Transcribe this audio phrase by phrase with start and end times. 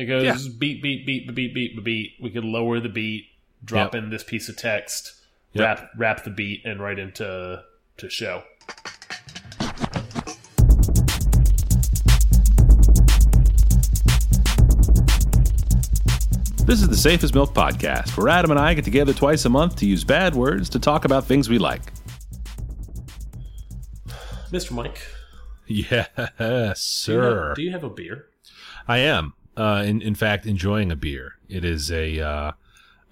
[0.00, 0.52] It goes Yeah.
[0.58, 2.14] beat, beat, beat, beat, beat, beat.
[2.18, 3.26] We could lower the beat,
[3.62, 4.02] drop Yep.
[4.04, 5.12] in this piece of text,
[5.52, 5.62] Yep.
[5.62, 7.62] wrap wrap the beat, and right into
[7.98, 8.44] to show.
[16.66, 19.48] This is the Safe As Milk Podcast, where Adam and I get together twice a
[19.48, 21.92] month to use bad words to talk about things we like.
[24.52, 24.70] Mr.
[24.72, 25.00] Mike,
[25.66, 27.54] Yes, do you, have, sir.
[27.56, 28.26] do you have a beer?
[28.86, 31.34] I am, uh, in, in fact, enjoying a beer.
[31.48, 32.52] It is a, uh,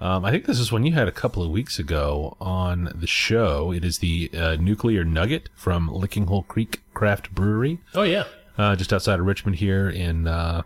[0.00, 3.06] um, I think this is one you had a couple of weeks ago on the
[3.06, 3.73] show.
[3.73, 8.24] It is the uh, Nuclear Nugget from Lickinghole Creek Craft Brewery, Oh yeah,
[8.56, 10.62] uh, just outside of Richmond here in uh,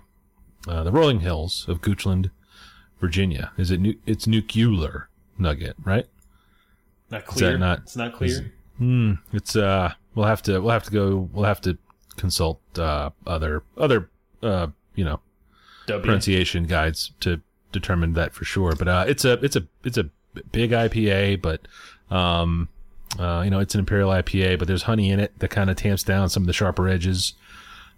[0.68, 2.30] uh, the rolling hills of Goochland,
[3.00, 3.52] Virginia.
[3.56, 3.80] Is it?
[3.80, 6.06] Nu- it's Nuclear Nugget, right?
[7.10, 7.58] not clear.
[7.58, 8.52] not- it's not clear.
[8.78, 9.14] Hmm.
[9.32, 9.92] It's uh.
[10.14, 10.60] We'll have to.
[10.60, 11.28] We'll have to go.
[11.32, 11.78] We'll have to
[12.16, 14.10] consult uh other other
[14.42, 15.18] uh you know
[15.86, 16.04] W.
[16.04, 17.40] pronunciation guides to
[17.72, 18.74] determine that for sure.
[18.74, 20.10] But uh, it's a it's a it's a
[20.52, 21.66] big IPA, but
[22.14, 22.68] um,
[23.18, 25.76] uh, you know, it's an imperial IPA, but there's honey in it that kind of
[25.76, 27.34] tamps down some of the sharper edges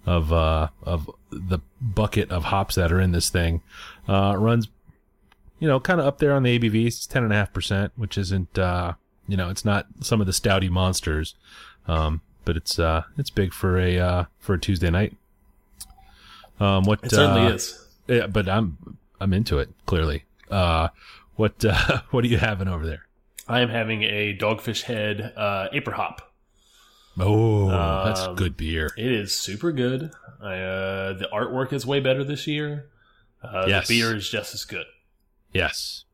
[0.07, 3.63] of uh of the bucket of hops that are in this thing.
[4.09, 4.69] Uh, runs,
[5.59, 6.87] you know, kind of up there on the ABV.
[6.87, 8.95] It's ten and a half percent, which isn't uh,
[9.27, 11.35] you know, it's not some of the stouty monsters.
[11.87, 15.17] Um, but it's uh, it's big for a uh, for a Tuesday night.
[16.61, 17.87] Um, what It certainly uh, is.
[18.07, 20.25] yeah, but I'm I'm into it clearly.
[20.51, 20.89] Uh,
[21.37, 23.07] what uh, what are you having over there?
[23.49, 26.33] I am having a Dogfish Head uh, April Hop.
[27.19, 27.69] Oh,
[28.05, 28.91] that's Um, good beer.
[28.97, 30.11] It is super good.
[30.43, 32.89] I, uh, the artwork is way better this year.
[33.43, 33.87] Uh, Yes.
[33.89, 34.87] The beer is just as good.
[35.53, 36.05] Yes,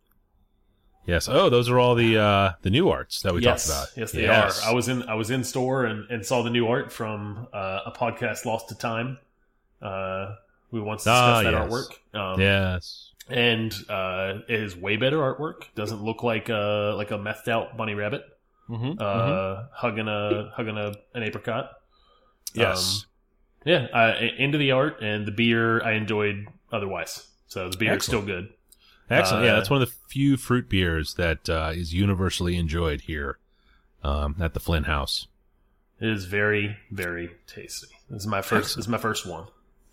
[1.07, 1.29] yes.
[1.29, 3.99] Oh, those are all the uh, the new arts that we yes, talked about.
[3.99, 4.63] yes, they Yes.
[4.67, 4.71] are.
[4.71, 7.81] I was in I was in store and, and saw the new art from uh,
[7.87, 9.19] a podcast, Lost to Time.
[9.83, 10.35] Uh,
[10.71, 11.71] we once discussed Ah, that yes.
[11.71, 12.19] artwork.
[12.35, 13.11] Um, Yes.
[13.29, 15.63] and uh, it is way better artwork.
[15.75, 18.23] Doesn't look like a like a methed out bunny rabbit
[18.69, 18.99] Mm-hmm.
[19.01, 21.71] uh, hugging a hugging a an apricot.
[22.55, 23.07] yes.
[23.65, 27.27] Yeah, I, into the art and the beer I enjoyed otherwise.
[27.49, 28.49] So the beer is still good.
[29.11, 29.45] Excellent.
[29.45, 33.39] yeah, uh, that's one of the few fruit beers that uh, is universally enjoyed here
[34.05, 35.27] um, at the Flynn House.
[36.01, 37.89] It is very very tasty.
[38.09, 38.77] This is my first.
[38.77, 39.49] This is my first one.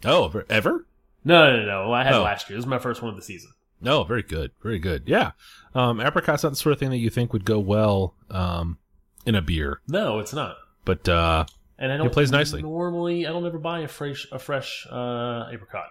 [0.06, 0.86] Oh, ever- ever?
[1.26, 1.86] No, no, no.
[1.86, 1.94] no.
[1.94, 2.24] I had Oh.
[2.24, 2.58] last year.
[2.58, 3.52] This is my first one of the season.
[3.82, 5.04] No, very good, very good.
[5.06, 5.32] Yeah,
[5.76, 8.80] um, apricot's not the sort of thing that you think would go well um,
[9.26, 10.58] in a beer, No, it's not.
[10.84, 11.46] but uh,
[11.78, 12.12] And I don't.
[12.12, 12.62] plays nicely.
[12.64, 15.88] Normally, I don't ever buy a fresh a fresh uh, apricot.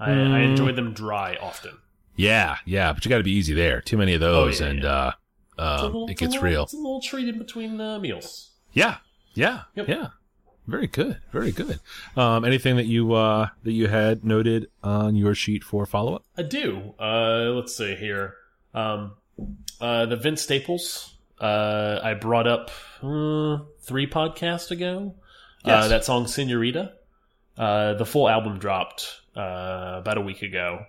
[0.00, 0.30] I, Mm.
[0.32, 1.78] I enjoy them dry often.
[2.16, 2.92] yeah, yeah.
[2.92, 3.80] But you got to be easy there.
[3.80, 4.90] Too many of those, Oh, yeah, and yeah.
[4.90, 5.12] uh,
[5.58, 6.62] uh, little- it gets little- real.
[6.64, 8.50] It's a little treat in between the meals.
[8.72, 8.96] Yeah,
[9.34, 9.88] yeah, Yep.
[9.88, 10.08] yeah.
[10.66, 11.78] Very good, very good.
[12.16, 16.24] Um, anything that you uh, that you had noted on your sheet for follow up?
[16.36, 16.94] I do.
[16.98, 18.34] Uh, let's see here.
[18.74, 19.12] Um,
[19.80, 21.12] uh, the Vince Staples.
[21.40, 22.70] Uh, I brought up
[23.02, 25.14] uh, three podcasts ago.
[25.64, 25.88] Uh, Yes.
[25.90, 26.92] that song "Senorita."
[27.58, 30.84] Uh, the full album dropped uh, about a week ago,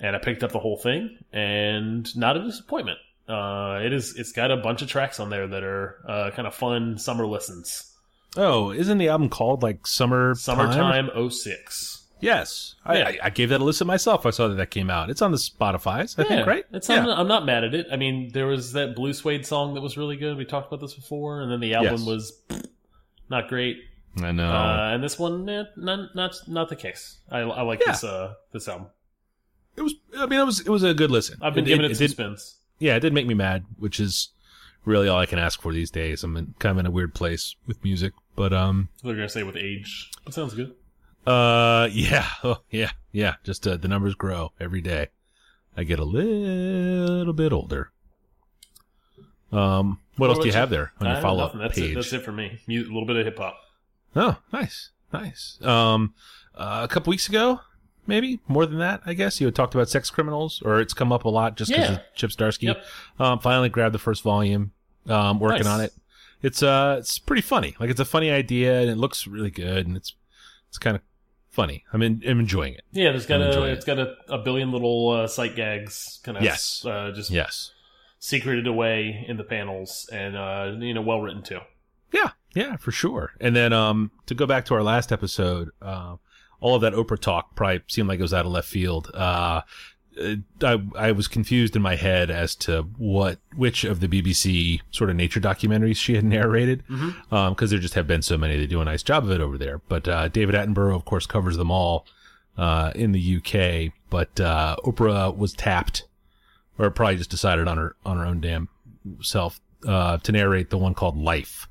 [0.00, 2.98] and I picked up the whole thing, and not a disappointment.
[3.28, 4.16] Uh, it is.
[4.16, 7.26] It's got a bunch of tracks on there that are uh, kind of fun summer
[7.26, 7.88] listens.
[8.36, 11.98] Oh, isn't the album called like Summer Summertime 06.
[12.20, 13.08] Yes, I, Yeah.
[13.08, 14.24] I, I gave that a listen myself.
[14.24, 15.10] I saw that that came out.
[15.10, 16.64] It's on the Spotify's, I think, right?
[16.72, 17.02] It's yeah.
[17.02, 17.88] I'm, I'm not mad at it.
[17.90, 20.36] I mean, there was that Blue Suede song that was really good.
[20.36, 22.04] We talked about this before, and then the album Yes.
[22.06, 22.42] was
[23.28, 23.78] not great.
[24.22, 24.48] I know.
[24.50, 27.18] Uh, and this one, eh, not not not the case.
[27.30, 27.92] I, I like Yeah.
[27.92, 28.86] this uh this album.
[29.76, 29.94] it was.
[30.16, 30.60] I mean, it was.
[30.60, 31.38] It was a good listen.
[31.42, 32.56] I've been giving it, some did, spins.
[32.78, 34.28] Yeah, it did make me mad, which is
[34.84, 36.22] really all I can ask for these days.
[36.22, 39.42] I'm in, kind of in a weird place with music, but um, They're gonna say
[39.42, 40.74] with age, but sounds good.
[41.26, 43.34] uh, yeah, oh, yeah, yeah.
[43.44, 45.08] Just uh, the numbers grow every day.
[45.76, 47.90] I get a little bit older.
[49.50, 50.58] Um, what, else do you you?
[50.58, 51.52] have there on I your follow up.
[51.58, 51.92] That's page?
[51.92, 51.94] it.
[51.94, 52.58] That's it for me.
[52.68, 53.56] A little bit of hip hop.
[54.16, 55.58] Oh, nice, nice.
[55.62, 56.14] Um,
[56.54, 57.60] uh, a couple weeks ago,
[58.06, 61.12] maybe more than that, I guess you had talked about sex criminals, or it's come
[61.12, 61.96] up a lot just because Yeah.
[61.96, 62.62] of Chip Zdarsky.
[62.64, 62.84] Yep.
[63.18, 64.72] Um, finally grabbed the first volume.
[65.08, 65.66] Um, working Nice.
[65.66, 65.92] on it.
[66.42, 67.76] It's uh, it's pretty funny.
[67.78, 70.14] Like it's a funny idea, and it looks really good, and it's
[70.68, 71.02] it's kind of
[71.50, 71.84] funny.
[71.92, 72.82] I'm in, I'm enjoying it.
[72.92, 76.42] Yeah, there's got a it's got a, a billion little uh, sight gags, kind of
[76.44, 76.84] Yes.
[76.84, 77.72] uh, just Yes.
[78.18, 81.60] secreted away in the panels, and uh, you know, well written too.
[82.12, 83.32] Yeah, yeah, for sure.
[83.40, 86.16] And then um, to go back to our last episode, uh,
[86.60, 89.10] all of that Oprah talk probably seemed like it was out of left field.
[89.14, 89.62] Uh,
[90.62, 95.10] I, I was confused in my head as to what which of the BBC sort
[95.10, 96.82] of nature documentaries she had narrated,
[97.30, 98.56] because there just have been so many.
[98.58, 99.78] They do a nice job of it over there.
[99.88, 102.06] But uh, David Attenborough, of course, covers them all.
[102.58, 106.04] uh, in the UK, but uh, Oprah was tapped,
[106.78, 108.68] or probably just decided on her on her own damn
[109.22, 111.66] self uh, to narrate the one called Life.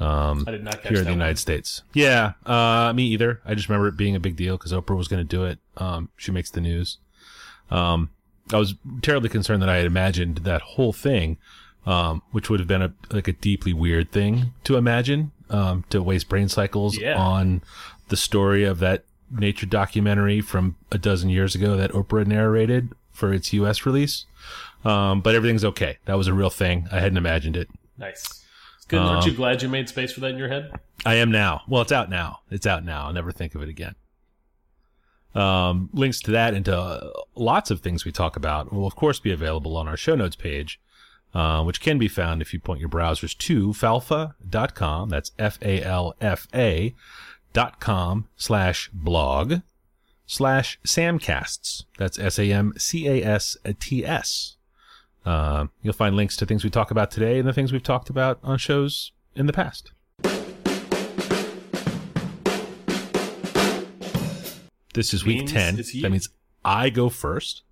[0.00, 1.18] Um, I did not catch here in the one.
[1.18, 1.82] United States.
[1.92, 3.40] Yeah, uh, me either.
[3.44, 5.58] I just remember it being a big deal because Oprah was going to do it.
[5.76, 6.96] Um, she makes the news.
[7.70, 8.10] Um,
[8.52, 11.36] I was terribly concerned that I had imagined that whole thing,
[11.84, 16.02] um, which would have been a like a deeply weird thing to imagine, um, to
[16.02, 17.18] waste brain cycles Yeah.
[17.20, 17.62] on
[18.08, 23.32] the story of that nature documentary from a dozen years ago that Oprah narrated for
[23.32, 23.84] its U.S.
[23.84, 24.24] release.
[24.84, 25.98] Um, but everything's okay.
[26.04, 26.86] That was a real thing.
[26.92, 27.68] I hadn't imagined it.
[27.98, 28.44] Nice.
[28.76, 29.00] It's good.
[29.00, 30.70] Aren't Um, you glad you made space for that in your head?
[31.04, 31.62] I am now.
[31.66, 32.40] Well, it's out now.
[32.52, 33.06] It's out now.
[33.06, 33.96] I'll never think of it again.
[35.34, 38.96] Um, links to that and to uh, lots of things we talk about will, of
[38.96, 40.80] course, be available on our show notes page,
[41.34, 45.10] uh, which can be found if you point your browsers to falfa.com.
[45.10, 46.94] That's F A L F A
[47.52, 49.60] dot com slash blog
[50.26, 51.84] slash samcasts.
[51.98, 54.56] That's S A M C A S T S.
[55.24, 58.08] Uh, you'll find links to things we talk about today and the things we've talked
[58.08, 59.92] about on shows in the past.
[64.96, 65.76] This is week 10.
[66.02, 66.28] That means
[66.64, 67.62] I go first.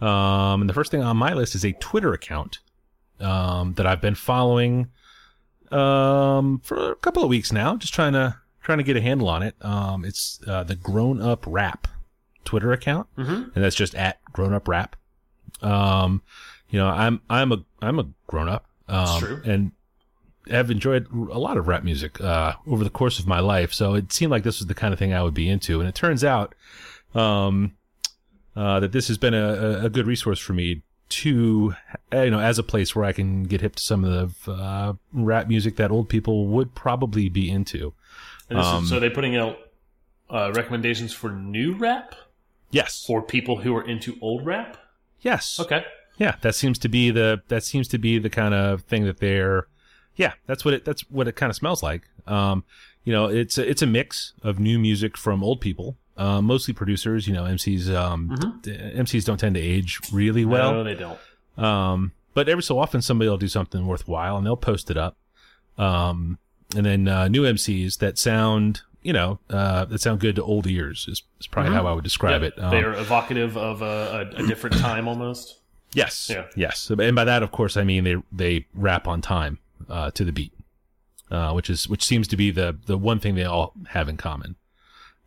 [0.00, 2.58] Um, and the first thing on my list is a Twitter account
[3.20, 4.88] um, that I've been following
[5.70, 9.28] um, for a couple of weeks now, just trying to trying to get a handle
[9.28, 9.54] on it.
[9.60, 11.86] Um, it's uh, the Grown Up Rap
[12.44, 13.54] Twitter account, Mhm.
[13.54, 14.96] and that's just at Grown Up Rap.
[15.62, 16.22] Um,
[16.70, 19.42] you know, I'm I'm a I'm a grown up, um, true.
[19.44, 19.72] and
[20.50, 23.72] have enjoyed a lot of rap music uh, over the course of my life.
[23.72, 25.88] So it seemed like this was the kind of thing I would be into, and
[25.88, 26.54] it turns out
[27.14, 27.72] um,
[28.56, 31.74] uh, that this has been a, a- good resource for me to,
[32.12, 34.92] you know, as a place where I can get hip to some of the uh,
[35.12, 37.92] rap music that old people would probably be into.
[38.50, 39.58] And this Um, is, so they're putting out
[40.30, 42.14] uh, recommendations for new rap
[42.70, 43.04] Yes.
[43.06, 44.76] for people who are into old rap.
[45.20, 45.60] Yes.
[45.60, 45.84] Okay.
[46.18, 49.18] Yeah, that seems to be the that seems to be the kind of thing that
[49.18, 49.66] they're.
[50.16, 52.02] Yeah, that's what it that's what it kind of smells like.
[52.26, 52.64] Um,
[53.04, 56.72] you know, it's a, it's a mix of new music from old people, uh, mostly
[56.72, 57.26] producers.
[57.26, 60.72] You know, MCs um, d- MCs don't tend to age really well.
[60.72, 61.18] no, they don't.
[61.58, 65.16] Um, but every so often somebody will do something worthwhile and they'll post it up.
[65.78, 66.38] Um,
[66.76, 70.66] and then uh, new MCs that sound, you know, uh, that sound good to old
[70.66, 72.52] ears is, is probably how I would describe Yep.
[72.56, 72.62] it.
[72.62, 75.60] Um, they are evocative of a, a, a different time almost.
[75.92, 76.28] Yes.
[76.32, 76.46] Yeah.
[76.56, 76.90] Yes.
[76.90, 80.32] And by that, of course, I mean they they rap on time uh, to the
[80.32, 80.52] beat,
[81.30, 84.16] uh, which is which seems to be the the one thing they all have in
[84.16, 84.56] common.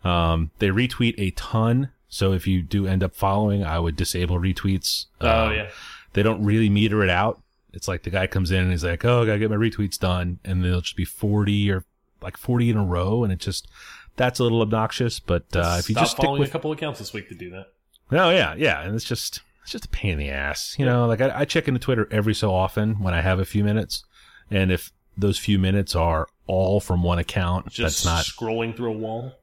[0.03, 1.89] Um, they retweet a ton.
[2.09, 5.07] So if you do end up following, I would disable retweets.
[5.19, 5.69] Oh Um, yeah.
[6.13, 7.41] They don't really meter it out.
[7.73, 9.99] It's like the guy comes in and he's like, "Oh, I gotta get my retweets
[9.99, 11.83] done," and there'll just be forty or
[12.21, 13.67] like forty in a row, and it just
[14.15, 15.19] that's a little obnoxious.
[15.19, 17.67] But uh, if you just following with a couple accounts this week to do that.
[18.11, 20.75] Oh yeah, yeah, and it's just it's just a pain in the ass.
[20.79, 23.45] You know, like I, I check into Twitter every so often when I have a
[23.45, 24.05] few minutes,
[24.51, 28.23] and if those few minutes are all from one account, Just that's not.
[28.25, 29.33] scrolling through a wall.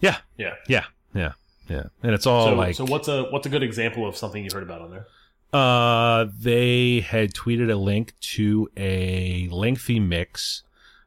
[0.00, 0.54] Yeah, Yeah.
[0.68, 1.32] yeah, yeah,
[1.68, 2.74] yeah, and it's all so, like.
[2.74, 5.06] so what's a what's a good example of something you've heard about on there?
[5.52, 10.62] Uh, they had tweeted a link to a lengthy mix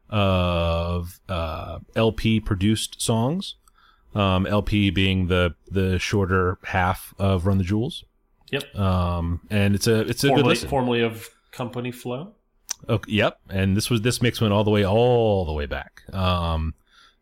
[0.10, 3.56] of uh, LP produced songs.
[4.14, 8.06] Um, LP being the the shorter half of Run the Jewels.
[8.52, 8.76] Yep.
[8.76, 10.70] Um, and it's a it's a good listen.
[10.70, 12.34] formerly of Company Flow.
[12.88, 13.40] Okay, yep.
[13.50, 16.74] And this was this mix went all the way all the way back um,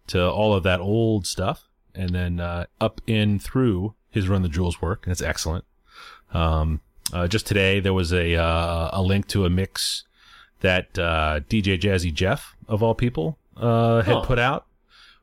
[0.08, 4.50] to all of that old stuff, and then uh, up in through his Run the
[4.50, 5.66] Jewels work, and it's excellent.
[6.34, 6.82] Um,
[7.12, 10.04] uh, just today there was a uh, a link to a mix
[10.62, 14.22] that uh, DJ Jazzy Jeff of all people uh, had Huh.
[14.22, 14.66] put out,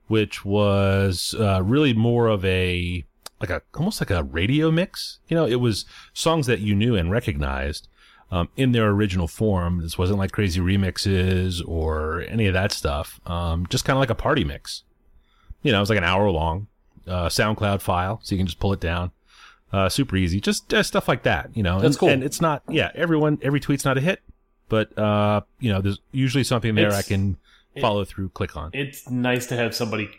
[0.07, 3.05] which was uh, really more of a
[3.41, 5.19] like a almost like a radio mix.
[5.29, 7.89] You know, it was songs that you knew and recognized
[8.31, 9.81] um, in their original form.
[9.83, 13.21] This wasn't like crazy remixes or any of that stuff.
[13.27, 14.83] Um, just kind of like a party mix.
[15.63, 16.69] You know, it was like an hour long
[17.07, 19.11] uh, SoundCloud file, so you can just pull it down.
[19.73, 21.51] Uh, super easy, just uh, stuff like that.
[21.55, 22.09] You know, That's and, cool.
[22.09, 24.21] And it's not, yeah, everyone, every tweet's not a hit,
[24.69, 27.37] but uh, you know, there's usually something there I can
[27.81, 28.71] follow through, click on.
[28.75, 30.11] It's nice to have somebody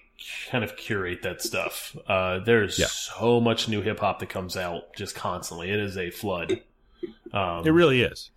[0.49, 1.97] kind of curate that stuff.
[2.07, 2.85] Uh, there's Yeah.
[2.87, 5.69] so much new hip hop that comes out just constantly.
[5.69, 6.61] It is a flood.
[7.33, 8.29] Um, It really is.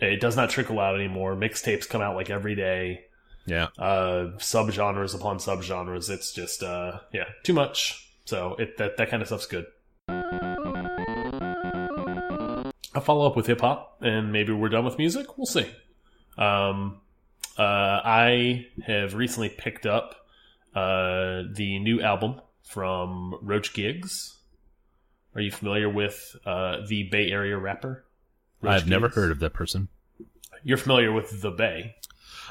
[0.00, 1.34] it does not trickle out anymore.
[1.34, 3.04] Mixtapes come out like every day.
[3.46, 3.68] Yeah.
[3.78, 6.10] Uh, subgenres upon subgenres.
[6.10, 8.08] It's just uh, yeah, too much.
[8.24, 9.66] So it that that kind of stuff's good.
[12.94, 15.36] I'll follow up with hip hop, and maybe we're done with music.
[15.36, 15.70] We'll see.
[16.38, 17.00] Um,
[17.58, 20.14] uh, I have recently picked up
[20.74, 24.36] uh, the new album from Roach Gigz.
[25.34, 28.05] Are you familiar with uh, the Bay Area rapper?
[28.62, 29.88] Roach I've never heard of that person.
[30.62, 31.94] You're familiar with the Bay.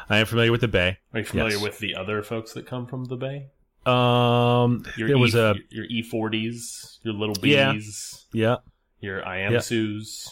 [0.10, 0.98] I am familiar with the Bay.
[1.14, 1.64] Are you familiar Yes.
[1.64, 3.48] with the other folks that come from the Bay?
[3.86, 7.74] Um, Your there e, was a your E40s, your Little Yeah.
[7.74, 8.58] Bees, yeah,
[9.00, 10.28] your IAMSUs.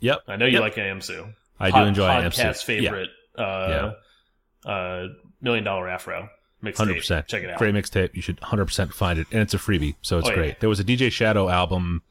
[0.00, 0.22] yep.
[0.26, 0.60] I know you Yep.
[0.62, 1.32] like IAMSU.
[1.60, 3.10] I Pod- do enjoy podcast favorite.
[3.36, 3.92] Uh,
[4.64, 5.06] uh,
[5.40, 6.28] Million Dollar Afro
[6.62, 6.76] mixtape.
[6.76, 7.28] Hundred percent.
[7.28, 7.58] Check it out.
[7.58, 8.14] Great mixtape.
[8.14, 10.36] You should hundred percent find it, and it's a freebie, so it's Oh, yeah.
[10.36, 10.60] great.
[10.60, 12.02] There was a DJ Shadow album,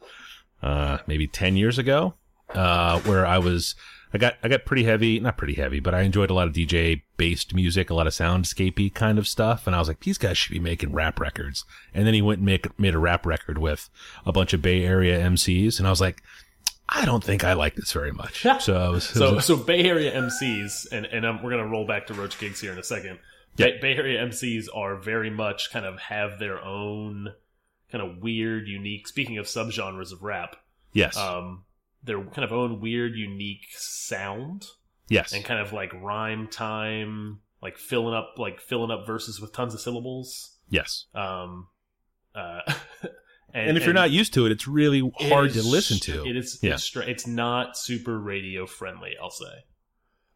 [0.61, 2.13] uh, maybe ten years ago,
[2.49, 3.75] uh, where I was.
[4.13, 6.53] I got I got pretty heavy, not pretty heavy, but I enjoyed a lot of
[6.53, 10.17] DJ based music, a lot of soundscapey kind of stuff, and I was like, these
[10.17, 11.65] guys should be making rap records.
[11.93, 13.89] And then he went and make, made a rap record with
[14.25, 16.23] a bunch of Bay Area MCs, and I was like,
[16.89, 18.45] I don't think I like this very much.
[18.61, 22.13] So was, So, so Bay Area MCs, and and um, we're gonna roll back to
[22.13, 23.19] Roach Gigz here in a second.
[23.57, 23.67] Yeah.
[23.67, 27.33] Bay, Bay Area MCs are very much kind of have their own
[27.91, 29.07] kind of weird, unique.
[29.07, 30.55] Speaking of subgenres of rap,
[30.93, 31.65] yes, um,
[32.07, 34.65] their kind of own weird, unique sound,
[35.09, 39.53] yes, and kind of like rhyme time, like filling up, like filling up verses with
[39.53, 40.57] tons of syllables.
[40.69, 41.05] yes.
[41.13, 41.67] Um,
[42.33, 42.61] uh,
[43.53, 46.25] And, if you're not used to it, it's really hard is to listen to.
[46.29, 46.59] It is.
[46.61, 46.73] Yeah.
[46.73, 49.13] It's, it's not super radio friendly.
[49.19, 49.63] I'll say.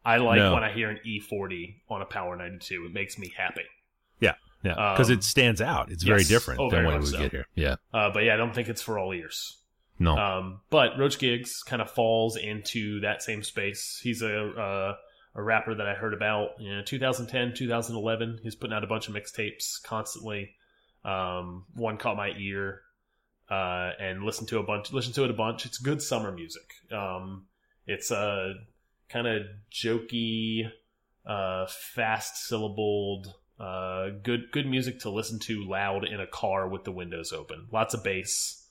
[0.04, 0.54] I like No.
[0.54, 2.86] when I hear an E40 on a Power 92.
[2.88, 3.66] It makes me happy.
[4.22, 5.92] Yeah, yeah, because Um, it stands out.
[5.92, 7.18] It's very different Oh, than very what we so.
[7.20, 7.46] get here.
[7.54, 9.61] Yeah, Uh, but yeah, I don't think it's for all ears.
[10.02, 14.00] No, Um, but Roach Gigz kind of falls into that same space.
[14.02, 14.96] He's a uh,
[15.36, 18.40] a rapper that I heard about in 2010, 2011.
[18.42, 20.56] He's putting out a bunch of mixtapes constantly.
[21.06, 22.82] Um, one caught my ear,
[23.50, 24.92] uh, and listened to a bunch.
[24.92, 25.68] Listened to it a bunch.
[25.68, 26.74] It's good summer music.
[26.92, 27.46] Um,
[27.86, 28.56] it's a
[29.08, 30.64] kind of jokey,
[31.28, 33.36] uh, fast syllabled.
[33.60, 37.68] Uh, good, good music to listen to loud in a car with the windows open.
[37.72, 38.62] Lots of bass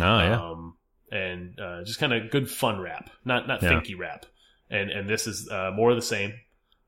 [0.00, 0.74] oh yeah, um,
[1.10, 3.70] and uh, just kind of good fun rap, not not Yeah.
[3.72, 4.26] thinky rap.
[4.70, 6.34] And and this is uh, more of the same.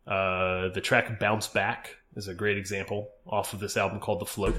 [0.07, 4.27] Uh, the track "Bounce Back" is a great example off of this album called "The
[4.27, 4.55] Float."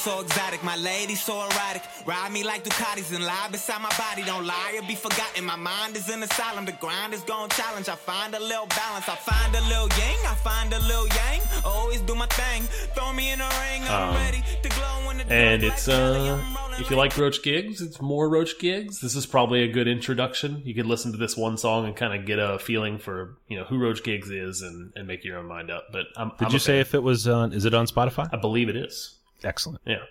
[0.00, 1.82] So exotic, my lady so erotic.
[2.06, 4.22] Ride me like Ducatis and lie beside my body.
[4.24, 5.44] Don't lie or be forgotten.
[5.44, 6.64] My mind is in asylum.
[6.64, 7.86] The grind is gon' challenge.
[7.90, 9.06] I find a little balance.
[9.10, 10.16] I find a little yang.
[10.26, 11.40] I find a little yang.
[11.66, 12.62] Always do my thing.
[12.94, 13.82] Throw me in a ring.
[13.88, 16.42] I'm Um, ready to glow when the And it's uh,
[16.78, 19.00] if you like Roach Gigz, it's more Roach Gigz.
[19.00, 20.62] This is probably a good introduction.
[20.64, 23.58] You could listen to this one song and kind of get a feeling for you
[23.58, 25.88] know who Roach Gigz is and, and make your own mind up.
[25.92, 26.80] But I'm, Did I'm you say fan.
[26.80, 27.52] if it was on?
[27.52, 28.30] Is it on Spotify?
[28.32, 29.16] I believe it is.
[29.44, 29.80] Excellent.
[29.86, 30.02] Yeah.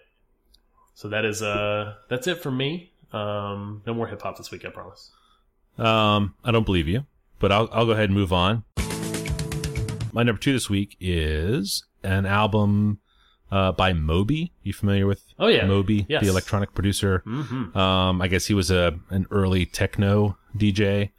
[0.95, 2.91] So that is uh that's it for me.
[3.11, 5.11] Um, no more hip hop this week, I promise.
[5.77, 7.05] Um, I don't believe you,
[7.39, 8.63] but I'll I'll go ahead and move on.
[10.11, 12.99] My number two this week is an album
[13.51, 14.51] uh, by Moby.
[14.63, 15.23] You familiar with?
[15.37, 15.65] Oh, yeah.
[15.65, 16.23] Moby, Yes.
[16.23, 17.23] the electronic producer.
[17.25, 17.77] Mm-hmm.
[17.77, 21.11] Um, I guess he was a an early techno DJ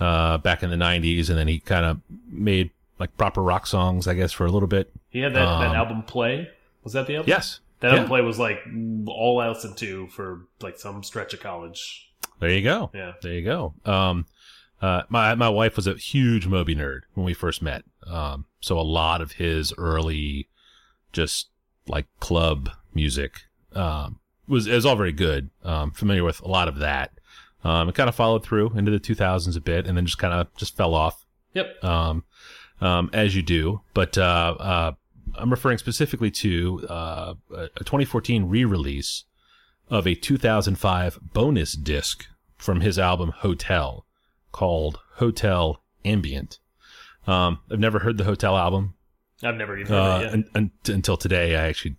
[0.00, 2.00] uh, back in the '90s, and then he kind of
[2.30, 4.92] made like proper rock songs, I guess, for a little bit.
[5.10, 6.48] He had that, that Um, album Play.
[6.88, 7.28] Was that the album?
[7.28, 8.08] Yes, That album Yeah.
[8.08, 8.60] Play was like
[9.08, 12.10] all I listened to for like some stretch of college.
[12.40, 12.90] there you go.
[12.94, 13.12] Yeah.
[13.22, 13.74] There you go.
[13.84, 14.24] Um,
[14.80, 17.84] uh, my my wife was a huge Moby nerd when we first met.
[18.06, 20.48] Um, so a lot of his early,
[21.12, 21.48] just
[21.86, 23.42] like club music,
[23.74, 25.50] um, was is all very good.
[25.64, 27.10] Um, familiar with a lot of that.
[27.64, 30.32] Um, it kind of followed through into the 2000s a bit, and then just kind
[30.32, 31.26] of just fell off.
[31.54, 31.84] Yep.
[31.84, 32.24] Um,
[32.80, 34.92] um, as you do, but uh, uh,
[35.36, 39.24] I'm referring specifically to uh, a a 2014 re-release
[39.90, 44.04] of a 2005 bonus disc from his album Hotel
[44.52, 46.58] called Hotel Ambient.
[47.26, 48.94] Um, I've never heard the Hotel album
[49.42, 50.32] I've never even heard uh, it yet.
[50.32, 51.56] un- un- until today.
[51.56, 51.96] I actually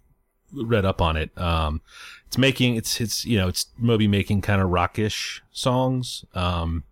[0.54, 1.36] read up on it.
[1.38, 1.82] Um,
[2.28, 6.26] it's making it's it's you know it's Moby making kind of rockish songs.
[6.34, 6.84] Um,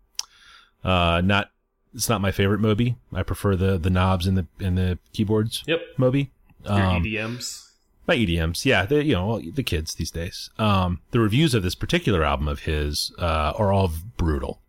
[0.83, 1.51] uh, not
[1.97, 2.95] it's not my favorite Moby.
[3.11, 5.63] I prefer the the knobs and the and the keyboards.
[5.67, 5.81] Yep.
[5.97, 6.31] Moby.
[6.63, 7.71] Your Um, EDMs.
[8.05, 10.49] by EDMs, yeah, the you know the kids these days.
[10.57, 14.61] Um, the reviews of this particular album of his uh, are all brutal.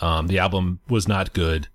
[0.00, 1.68] Um, the album was not good,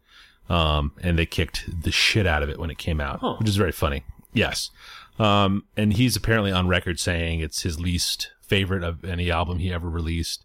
[0.50, 3.36] um, and they kicked the shit out of it when it came out, Huh.
[3.38, 4.04] which is very funny.
[4.34, 4.72] Yes,
[5.20, 9.72] um, and he's apparently on record saying it's his least favorite of any album he
[9.72, 10.44] ever released.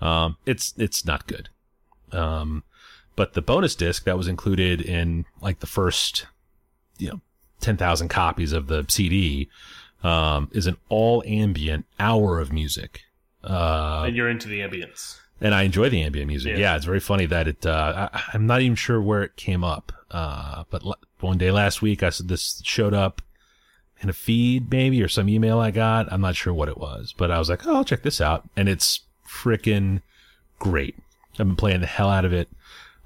[0.00, 1.48] Um, it's it's not good.
[2.10, 2.64] Um,
[3.22, 6.26] but the bonus disc that was included in like the first,
[6.98, 7.20] you know,
[7.60, 9.48] ten thousand copies of the CD
[10.02, 13.02] um, is an all ambient hour of music.
[13.44, 15.20] Uh, and you're into the ambience.
[15.40, 16.54] and I enjoy the ambient music.
[16.54, 16.58] Yeah.
[16.58, 17.64] Yeah, it's very funny that it.
[17.64, 21.52] Uh, I, I'm not even sure where it came up, uh, but l- one day
[21.52, 23.22] last week, I said this showed up
[24.00, 26.12] in a feed, maybe or some email I got.
[26.12, 28.48] I'm not sure what it was, but I was like, oh, I'll check this out,
[28.56, 30.02] and it's freaking
[30.58, 30.96] great.
[31.34, 32.48] I've been playing the hell out of it.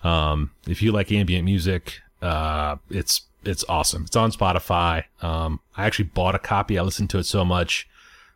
[0.04, 4.04] Um, if you like ambient music, uh, it's it's awesome.
[4.04, 5.04] It's on Spotify.
[5.22, 6.78] Um, I actually bought a copy.
[6.78, 7.88] I listened to it so much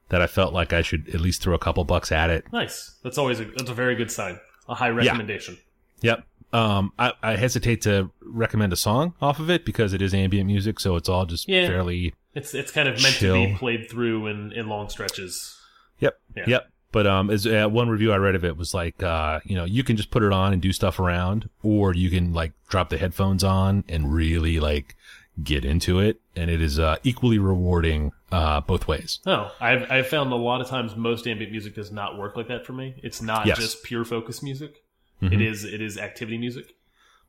[0.08, 2.44] that I felt like I should at least throw a couple bucks at it.
[2.52, 2.96] Nice.
[3.02, 4.38] That's always a, that's a very good sign.
[4.68, 5.58] A high recommendation.
[6.02, 6.24] Yep.
[6.52, 10.46] Um, I, I hesitate to recommend a song off of it because it is ambient
[10.48, 11.66] music, so it's all just Yeah.
[11.68, 12.14] fairly.
[12.34, 15.56] It's it's kind of meant to be played through in, in long stretches.
[16.00, 16.18] Yep.
[16.36, 16.44] Yeah.
[16.46, 16.70] Yep.
[16.92, 19.64] But um, as uh, one review I read of it was like, uh, you know,
[19.64, 22.88] you can just put it on and do stuff around, or you can like drop
[22.88, 24.96] the headphones on and really like
[25.42, 29.20] get into it, and it is uh, equally rewarding uh, both ways.
[29.24, 32.48] No, I've I've found a lot of times most ambient music does not work like
[32.48, 32.94] that for me.
[33.02, 33.58] It's not Yes.
[33.58, 34.82] just pure focus music.
[35.22, 35.32] Mhm.
[35.34, 36.74] It is it is activity music.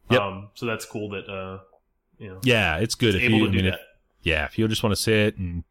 [0.09, 0.21] Yep.
[0.21, 1.59] Um, so that's cool that uh,
[2.17, 3.43] you know, Yeah, it's good if able you.
[3.45, 3.79] to I do mean, if,
[4.23, 5.63] yeah, if you just want to sit and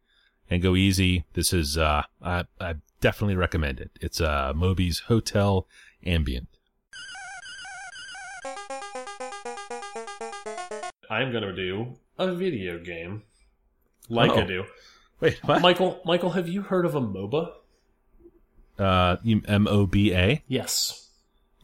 [0.49, 3.91] and go easy, this is uh, I I definitely recommend it.
[3.99, 5.67] It's uh, Moby's Hotel
[6.05, 6.47] Ambient.
[11.09, 13.23] I'm gonna do a video game,
[14.09, 14.47] like I Oh.
[14.47, 14.65] do.
[15.19, 15.61] Wait, what?
[15.61, 17.51] Michael, Michael, have you heard of a MOBA?
[18.79, 20.41] Uh, M O B A.
[20.47, 21.09] Yes.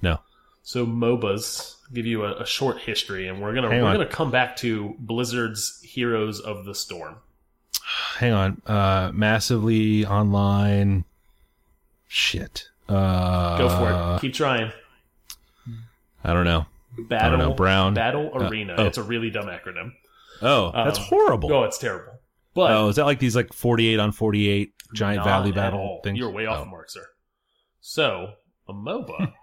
[0.02, 0.20] No.
[0.64, 3.96] So MOBAs give you a, a short history, and we're gonna Hang we're on.
[3.96, 7.16] gonna come back to Blizzard's Heroes of the Storm.
[8.18, 8.62] Hang on.
[8.68, 11.06] Uh, massively online.
[12.08, 12.70] Shit.
[12.88, 14.22] Uh, Go for it.
[14.22, 14.72] Keep trying.
[16.24, 16.66] I don't know.
[16.98, 17.94] Battle know, Brown.
[17.94, 18.76] Battle Uh, Arena.
[18.78, 18.86] oh.
[18.86, 19.92] It's a really dumb acronym.
[20.42, 21.54] Oh, that's Um, horrible.
[21.54, 22.14] Oh, it's terrible.
[22.54, 26.18] But oh, is that like these like forty-eight on forty-eight giant valley battle things?
[26.18, 26.70] You're way off Oh.
[26.70, 27.06] mark, sir.
[27.82, 28.34] So
[28.68, 29.34] a MOBA.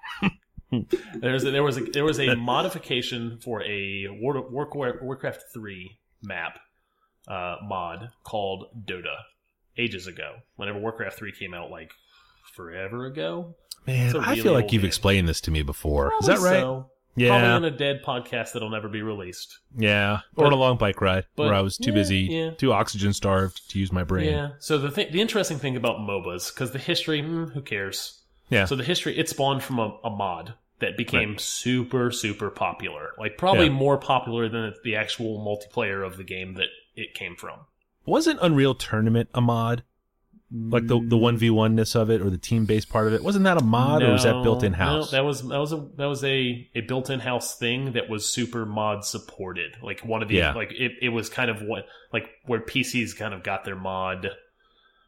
[1.21, 5.99] there's a, there was a there was a modification for a War, War, Warcraft three
[6.23, 6.59] map
[7.29, 9.15] uh, mod called Dota
[9.79, 10.37] ages ago.
[10.57, 11.93] Whenever Warcraft three came out, like
[12.53, 13.55] forever ago.
[13.87, 14.89] Man, a I really feel like you've game.
[14.89, 16.13] explained this to me before.
[16.21, 16.61] Is that right?
[16.61, 16.91] so.
[17.17, 17.29] Yeah.
[17.29, 19.59] Probably on a dead podcast that'll never be released.
[19.77, 20.21] yeah.
[20.35, 22.51] But- or on a long bike ride but- where I was too yeah, busy, yeah.
[22.53, 24.27] too oxygen starved to use my brain.
[24.31, 24.49] Yeah.
[24.59, 28.21] So the th the interesting thing about MOBAs, because the history, mm, who cares?
[28.51, 28.65] Yeah.
[28.65, 33.13] So the history, it spawned from a, a mod that became super, super popular.
[33.17, 33.73] Like probably Yeah.
[33.73, 37.61] more popular than the actual multiplayer of the game that it came from.
[38.07, 39.85] Wasn't Unreal Tournament a mod?
[40.57, 43.13] Like the the one v one ness of it or the team based part of
[43.13, 43.25] it?
[43.25, 45.11] Wasn't that a mod or was that built in house?
[45.13, 48.09] no, that was that was a that was a, a built in house thing that
[48.09, 49.77] was super mod supported.
[49.83, 50.53] Like one of the Yeah.
[50.53, 54.31] like it, it was kind of what like where PCs kind of got their mod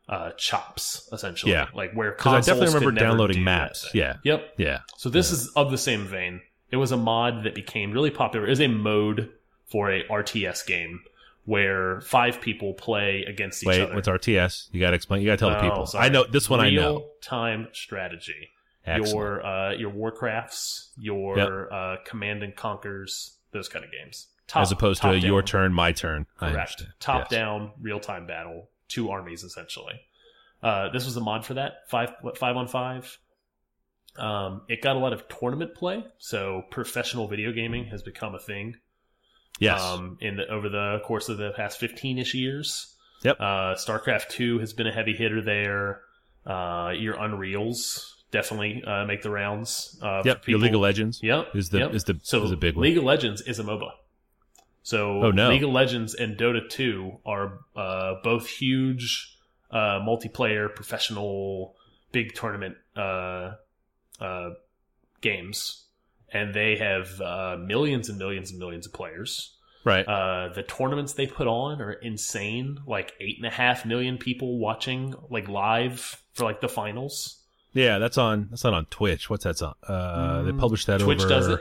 [0.09, 1.53] uh chops essentially.
[1.53, 1.69] Yeah.
[1.75, 3.89] Like where Because I definitely remember downloading do maps.
[3.95, 4.55] Yeah, Yep.
[4.59, 4.81] yeah.
[4.97, 6.41] So this is of the same vein.
[6.71, 8.47] It was a mod that became really popular.
[8.47, 9.31] It is a mode
[9.71, 11.01] for a RTS game
[11.47, 13.95] where five people play against each Wait, other.
[13.95, 14.69] what's RTS?
[14.73, 15.23] You got to explain.
[15.23, 15.87] You got to tell the Oh, people.
[15.87, 16.05] sorry.
[16.07, 16.61] I know this one.
[16.61, 16.91] I know.
[16.97, 18.51] Real time strategy.
[18.85, 19.11] Excellent.
[19.15, 21.49] Your uh, your Warcrafts, your Yep.
[21.73, 24.29] uh, Command and Conquers, those kind of games.
[24.47, 26.27] Top, As opposed to your turn, my turn.
[26.37, 26.85] Correct.
[27.01, 27.31] Top Yes.
[27.31, 30.01] down, real time battle, two armies essentially.
[30.63, 33.19] Uh, this was a mod for that five what five on five.
[34.17, 38.39] Um, it got a lot of tournament play, so professional video gaming has become a
[38.39, 38.77] thing.
[39.59, 39.81] Yes.
[39.83, 42.95] Um, in the, over the course of the past fifteen ish years.
[43.25, 43.37] Yep.
[43.41, 46.03] Uh, StarCraft two has been a heavy hitter there.
[46.45, 49.99] Uh, your Unreals definitely uh, make the rounds.
[50.03, 50.47] Uh, yep.
[50.47, 50.59] Your.
[50.59, 51.21] League of Legends.
[51.23, 51.55] Yep.
[51.57, 51.95] is the- yep.
[51.95, 52.83] is the- so is a big one.
[52.85, 53.91] League of Legends is a MOBA.
[54.83, 55.49] So Oh, no.
[55.49, 59.37] League of Legends and Dota 2 are uh, both huge
[59.73, 61.75] uh, multiplayer professional
[62.13, 63.55] big tournament uh,
[64.21, 64.51] uh,
[65.21, 65.86] games,
[66.33, 69.53] and they have uh, millions and millions and millions of players.
[69.85, 70.05] Right.
[70.07, 72.81] Uh, the tournaments they put on are insane.
[72.87, 77.41] Like eight and a half million people watching like live for like the finals.
[77.73, 78.49] yeah, that's on.
[78.51, 79.31] That's not on Twitch.
[79.31, 79.75] What's that on?
[79.87, 81.29] Uh, they published that Mm, Twitch over.
[81.29, 81.61] does it.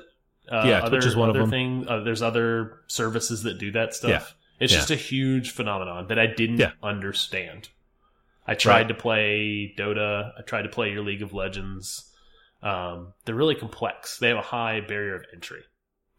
[0.52, 1.50] Uh, Yeah, other, Twitch is one of them.
[1.50, 4.10] Thing, uh, there's other services that do that stuff.
[4.10, 4.24] Yeah.
[4.64, 4.80] It's Yeah.
[4.80, 6.72] just a huge phenomenon that I didn't Yeah.
[6.82, 7.70] understand.
[8.48, 8.88] I tried Right.
[8.90, 10.32] to play Dota.
[10.38, 12.12] I tried to play your League of Legends.
[12.66, 14.18] Um, they're really complex.
[14.18, 15.62] They have a high barrier of entry.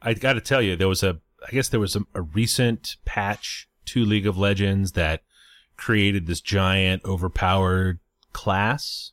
[0.00, 1.18] I got to tell you, there was a.
[1.46, 5.22] I guess there was a, a recent patch to League of Legends that
[5.76, 7.98] created this giant, overpowered
[8.32, 9.12] class.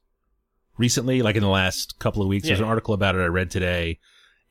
[0.77, 3.51] Recently, like in the last couple of weeks, there's an article about it I read
[3.51, 3.99] today,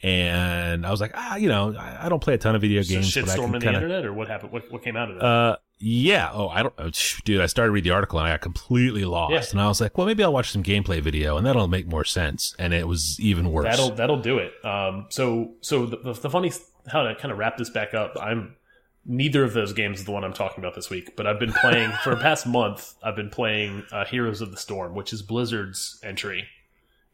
[0.03, 2.83] and I was like, ah, you know, I, I don't play a ton of video
[2.83, 4.53] Just games, shitstorm in the internet, or what happened?
[4.53, 5.25] What, what came out of that?
[5.25, 6.31] Uh, Yeah.
[6.33, 7.41] Oh, I don't, oh, sh- dude.
[7.41, 9.45] I started to read the article and I got completely lost, Yeah.
[9.51, 12.05] and I was like, well, maybe I'll watch some gameplay video, and that'll make more
[12.05, 12.55] sense.
[12.59, 13.65] And it was even worse.
[13.65, 14.53] That'll that'll do it.
[14.65, 16.53] Um, so so the, the, the funny
[16.89, 18.17] how to kind of wrap this back up.
[18.21, 18.57] I'm
[19.05, 21.53] neither of those games is the one I'm talking about this week, but I've been
[21.53, 22.95] playing for the past month.
[23.03, 26.47] I've been playing uh, Heroes of the Storm, which is Blizzard's entry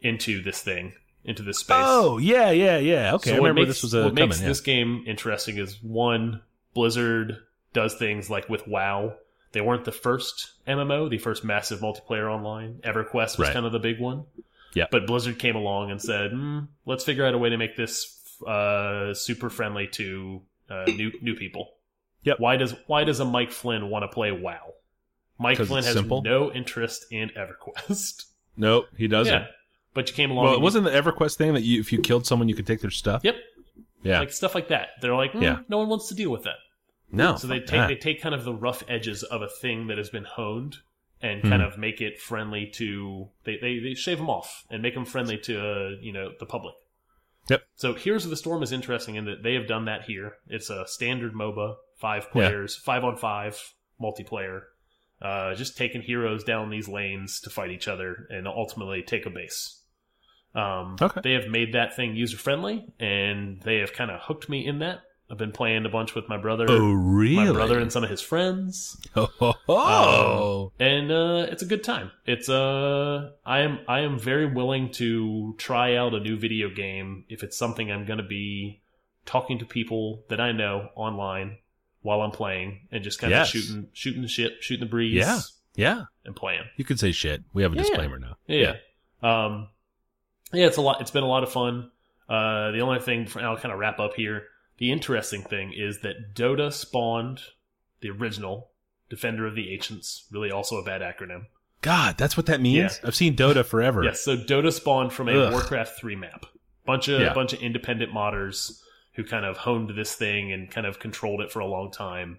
[0.03, 0.93] into this thing,
[1.25, 1.77] into this space.
[1.81, 3.15] Oh, yeah, yeah, yeah.
[3.15, 4.29] Okay, So I what remember makes, this was a what coming.
[4.29, 4.49] makes yeah.
[4.49, 6.43] this game interesting is one
[6.75, 7.39] Blizzard
[7.73, 9.15] does things like with WoW.
[9.53, 12.81] They weren't the first MMO, the first massive multiplayer online.
[12.85, 13.53] EverQuest was Right.
[13.53, 14.25] kind of the big one.
[14.75, 14.85] Yeah.
[14.91, 18.15] But Blizzard came along and said, mm, "Let's figure out a way to make this
[18.47, 21.71] uh, super friendly to uh, new new people."
[22.25, 22.41] Yep.
[22.41, 24.75] Why does Why does a Mike Flynn want to play WoW?
[25.39, 26.21] Mike Flynn has simple?
[26.23, 28.25] no interest in EverQuest.
[28.61, 29.33] Nope, he doesn't.
[29.33, 29.47] yeah.
[29.95, 30.47] But you came along.
[30.47, 32.81] Well, it wasn't the EverQuest thing that you, if you killed someone, you could take
[32.81, 33.23] their stuff.
[33.23, 33.37] Yep.
[34.03, 34.19] Yeah.
[34.19, 34.89] Like stuff like that.
[35.01, 35.61] They're like, mm, Yeah.
[35.69, 36.57] no one wants to deal with that.
[37.11, 37.37] No.
[37.37, 37.89] So they take that.
[37.89, 40.77] they take kind of the rough edges of a thing that has been honed
[41.21, 41.49] and Hmm.
[41.49, 45.05] kind of make it friendly to they, they, they shave them off and make them
[45.05, 46.75] friendly to uh, you know the public.
[47.49, 47.63] Yep.
[47.77, 50.35] So Heroes of the Storm is interesting in that they have done that here.
[50.49, 53.59] It's a standard MOBA, five players, five on five
[54.01, 54.63] multiplayer.
[55.21, 59.31] Uh, just taking heroes down these lanes to fight each other and ultimately take a
[59.31, 59.83] base.
[60.55, 61.21] Um, Okay.
[61.25, 64.79] They have made that thing user friendly, and they have kind of hooked me in
[64.81, 65.01] that.
[65.31, 67.37] I've been playing a bunch with my brother, Oh, really?
[67.37, 69.29] my brother, and some of his friends, Oh,
[69.67, 70.73] ho.
[70.81, 72.11] and uh, it's a good time.
[72.25, 77.25] It's uh, I am I am very willing to try out a new video game
[77.29, 78.81] if it's something I'm going to be
[79.27, 81.59] talking to people that I know online
[82.01, 83.55] while I'm playing, and just kind Yes.
[83.55, 85.41] of shooting shooting the shit, shooting the breeze, Yeah.
[85.75, 86.05] yeah.
[86.25, 86.63] and playing.
[86.77, 87.43] You could say shit.
[87.53, 87.83] We have a Yeah.
[87.83, 88.37] disclaimer now.
[88.47, 88.77] Yeah.
[89.23, 89.69] Um,
[90.55, 91.03] yeah, it's a lot.
[91.03, 91.91] It's been a lot of fun.
[92.31, 94.45] Uh, the only thing, for, I'll kind of wrap up here.
[94.79, 97.41] The interesting thing is that Dota spawned
[98.01, 98.71] the original
[99.11, 100.27] Defender of the Ancients.
[100.31, 101.47] Really, also a bad acronym.
[101.81, 102.99] God, that's what that means.
[103.03, 103.09] Yeah.
[103.09, 104.03] I've seen Dota forever.
[104.05, 104.21] Yes.
[104.21, 105.53] So Dota spawned from a Ugh.
[105.53, 106.47] Warcraft three map.
[106.85, 107.35] Bunch of Yeah.
[107.35, 108.81] bunch of independent modders
[109.15, 112.39] who kind of honed this thing and kind of controlled it for a long time.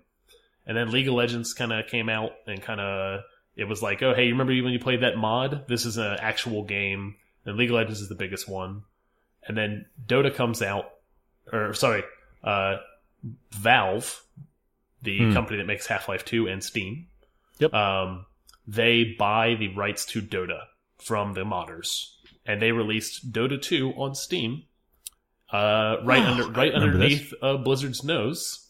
[0.65, 3.21] And then League of Legends kind of came out and kind of
[3.55, 5.67] it was like, oh hey, you remember when you played that mod?
[5.67, 7.15] This is an actual game.
[7.45, 8.83] And League of Legends is the biggest one.
[9.47, 10.85] And then Dota comes out,
[11.51, 12.03] or sorry,
[12.43, 12.77] uh,
[13.51, 14.23] Valve,
[15.01, 15.33] the Hmm.
[15.33, 17.07] company that makes Half Life Two and Steam.
[17.59, 17.73] Yep.
[17.73, 18.25] Um,
[18.67, 20.61] they buy the rights to Dota
[20.97, 24.63] from the modders, and they released Dota 2 on Steam,
[25.51, 28.67] uh, right Oh, under right underneath uh, Blizzard's nose,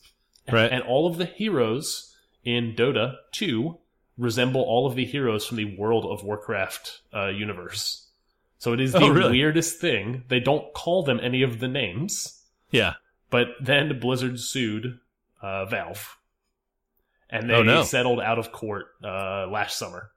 [0.51, 0.71] Right.
[0.71, 3.77] and all of the heroes in Dota 2
[4.17, 8.08] resemble all of the heroes from the World of Warcraft uh, universe.
[8.58, 9.32] So it is the Oh, really?
[9.32, 10.23] weirdest thing.
[10.27, 12.43] They don't call them any of the names.
[12.71, 12.95] Yeah.
[13.30, 15.00] But then Blizzard sued
[15.42, 16.18] uh, Valve,
[17.30, 17.84] and they Oh, no.
[17.84, 20.12] settled out of court uh, last summer.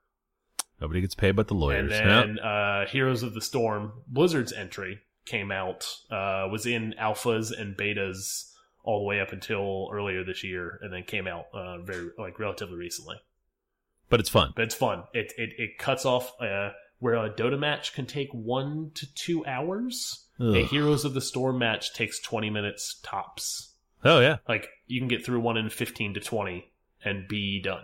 [0.81, 1.91] Nobody gets paid but the lawyers.
[1.93, 7.57] And then uh, Heroes of the Storm, Blizzard's entry came out, uh, was in alphas
[7.57, 8.49] and betas
[8.83, 12.37] all the way up until earlier this year, and then came out uh, very like
[12.39, 13.15] relatively recently.
[14.09, 14.51] But it's fun.
[14.55, 15.03] But it's fun.
[15.13, 19.45] It it, it cuts off uh, where a Dota match can take one to two
[19.45, 20.22] hours.
[20.39, 23.73] A Heroes of the Storm match takes twenty minutes tops.
[24.03, 24.37] Oh, yeah.
[24.47, 26.71] Like you can get through one in fifteen to twenty
[27.05, 27.83] and be done.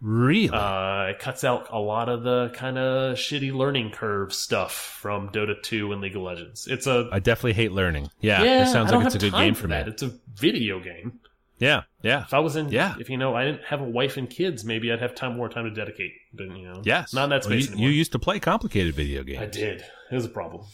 [0.00, 0.50] Really?
[0.56, 5.30] Uh, it cuts out a lot of the kind of shitty learning curve stuff from
[5.30, 6.66] Dota 2 and League of Legends.
[6.66, 8.10] It's a I definitely hate learning.
[8.20, 8.42] Yeah.
[8.42, 9.76] yeah, it sounds like it's a good game for me.
[9.76, 9.88] that.
[9.88, 11.20] It's a video game.
[11.58, 11.84] Yeah.
[12.02, 12.24] Yeah.
[12.24, 12.94] If I was in, Yeah.
[13.00, 15.48] if you know, I didn't have a wife and kids, maybe I'd have time more
[15.48, 16.12] time to dedicate.
[16.34, 17.14] But you know, Yes.
[17.14, 17.90] not in that Well, space you, anymore.
[17.90, 19.40] you used to play complicated video games.
[19.40, 19.80] I did.
[20.10, 20.66] It was a problem.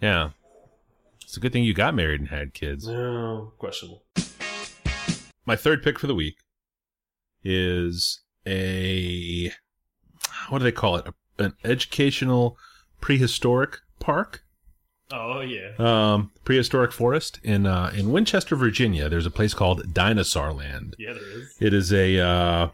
[0.00, 0.30] Yeah.
[1.22, 2.86] It's a good thing you got married and had kids.
[2.86, 4.04] No, questionable.
[5.46, 6.36] My third pick for the week
[7.42, 9.50] is a
[10.48, 11.06] what do they call it?
[11.06, 12.56] A, an educational
[13.00, 14.42] prehistoric park,
[15.12, 19.08] Oh yeah, um, prehistoric forest in uh, in Winchester, Virginia.
[19.08, 20.94] There's a place called Dinosaur Land.
[20.98, 21.56] yeah, there is.
[21.60, 22.68] It is a uh,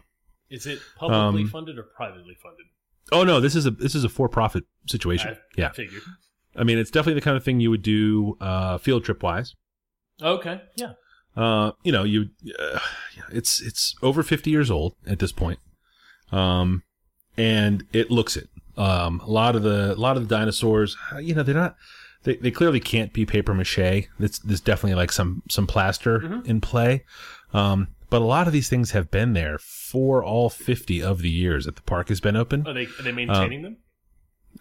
[0.49, 2.65] Is it publicly Um, funded or privately funded?
[3.11, 5.31] oh no, this is a this is a for profit situation.
[5.31, 6.01] I, yeah, figured.
[6.57, 9.53] I mean it's definitely the kind of thing you would do uh, field trip wise.
[10.21, 10.93] Okay, yeah.
[11.35, 12.79] Uh, you know, you uh,
[13.31, 15.59] it's it's over 50 years old at this point.
[16.31, 16.83] Um,
[17.37, 18.49] and it looks it.
[18.75, 21.75] Um, a lot of the a lot of the dinosaurs, uh, you know, they're not
[22.23, 24.07] they, they clearly can't be paper mache.
[24.19, 26.45] It's there's definitely like some some plaster Mhm.
[26.47, 27.05] in play.
[27.53, 31.29] Um, but a lot of these things have been there for all 50 of the
[31.29, 32.65] years that the park has been open.
[32.67, 33.77] Are they are they maintaining them?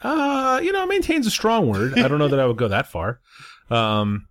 [0.03, 1.99] Uh, you know, maintains a strong word.
[1.99, 3.21] I don't know that I would go that far.
[3.71, 4.29] Um,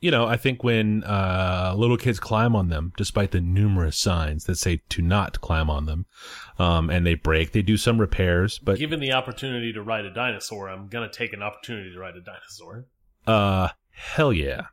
[0.00, 4.44] you know, I think when uh, little kids climb on them, despite the numerous signs
[4.44, 6.06] that say to not climb on them,
[6.58, 8.58] um, and they break, they do some repairs.
[8.60, 12.14] But Given the opportunity to ride a dinosaur, I'm gonna take an opportunity to ride
[12.14, 12.86] a dinosaur.
[13.26, 14.66] uh, hell yeah.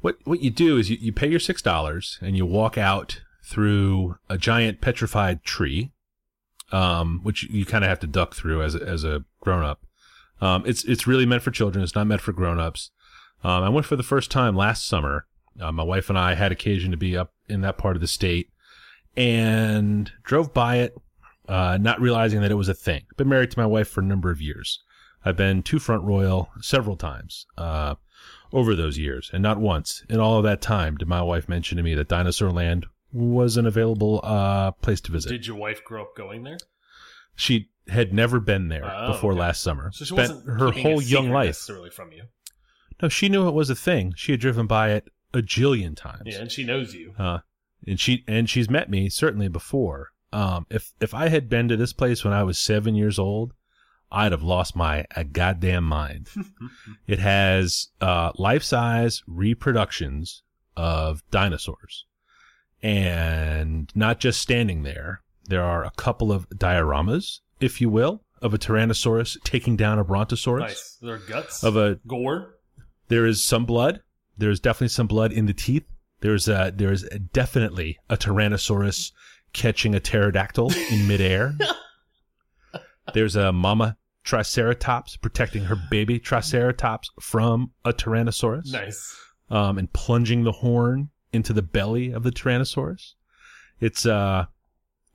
[0.00, 3.20] What what you do is you, you pay your six dollars and you walk out
[3.44, 5.90] through a giant petrified tree,
[6.72, 9.84] um, which you kind of have to duck through as a, as a grown up.
[10.40, 11.82] Um, it's it's really meant for children.
[11.82, 12.90] It's not meant for grown ups.
[13.42, 15.26] Um, I went for the first time last summer.
[15.60, 18.06] Uh, my wife and I had occasion to be up in that part of the
[18.06, 18.50] state
[19.16, 20.94] and drove by it,
[21.48, 23.04] uh, not realizing that it was a thing.
[23.16, 24.80] Been married to my wife for a number of years.
[25.24, 27.96] I've been to Front Royal several times uh,
[28.52, 31.76] over those years, and not once in all of that time did my wife mention
[31.76, 35.30] to me that Dinosaur Land was an available uh, place to visit.
[35.30, 36.58] Did your wife grow up going there?
[37.34, 39.40] she had never been there Oh, before okay.
[39.40, 39.90] last summer.
[39.92, 41.46] So she Spent wasn't her whole young life.
[41.50, 42.24] necessarily from you.
[43.00, 44.12] No, she knew it was a thing.
[44.16, 46.22] She had driven by it a jillion times.
[46.26, 47.14] Yeah, and she knows you.
[47.16, 47.38] Uh,
[47.86, 50.08] and she and she's met me certainly before.
[50.32, 53.54] Um, if if I had been to this place when I was seven years old,
[54.10, 56.28] I'd have lost my a goddamn mind.
[57.06, 60.42] it has uh, life size reproductions
[60.76, 62.04] of dinosaurs,
[62.82, 65.22] and not just standing there.
[65.48, 70.04] There are a couple of dioramas, if you will, of a Tyrannosaurus taking down a
[70.04, 70.60] Brontosaurus.
[70.60, 70.98] nice.
[71.02, 71.64] There are guts.
[71.64, 72.54] Of a gore.
[73.08, 74.02] there is some blood.
[74.36, 75.84] There's definitely some blood in the teeth.
[76.20, 79.12] There's a, there's definitely a Tyrannosaurus
[79.52, 81.54] catching a pterodactyl in midair.
[83.14, 89.16] there's a mama Triceratops protecting her baby Triceratops from a Tyrannosaurus, Nice.
[89.48, 93.14] um, and plunging the horn into the belly of the Tyrannosaurus.
[93.80, 94.46] It's uh,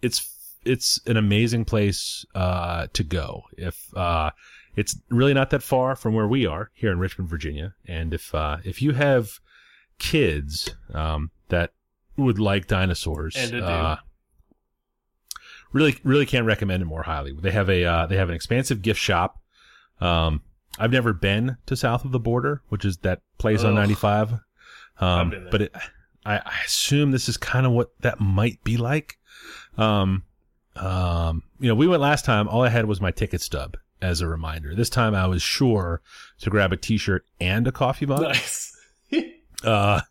[0.02, 0.30] it's
[0.66, 4.32] it's an amazing place uh to go if uh
[4.76, 7.76] it's really not that far from where we are here in Richmond, Virginia.
[7.86, 9.40] And if uh, if you have
[10.00, 11.72] kids um, that
[12.18, 13.98] would like dinosaurs, And uh,
[15.72, 17.34] really really can't recommend it more highly.
[17.40, 19.40] They have a uh, they have an expansive gift shop.
[20.02, 20.42] Um,
[20.80, 23.76] I've never been to south of the border, which is that place on Ugh.
[23.76, 24.34] 95.
[24.34, 24.40] I've
[25.04, 25.52] Um, been there.
[25.52, 25.76] but it,
[26.26, 29.18] I, I assume this is kind of what that might be like.
[29.78, 30.24] Um,
[30.76, 32.48] um, you know, we went last time.
[32.48, 34.76] All I had was my ticket stub as a reminder.
[34.76, 36.02] This time, I was sure
[36.40, 38.22] to grab a T-shirt and a coffee mug.
[38.22, 38.70] Nice.
[39.64, 40.02] Uh,